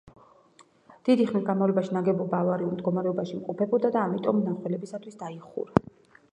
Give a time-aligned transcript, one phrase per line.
[1.09, 5.89] დიდი ხნის განმავლობაში ნაგებობა ავარიულ მდგომარეობაში იმყოფებოდა და ამიტომ მნახველებისათვის დაიხურა.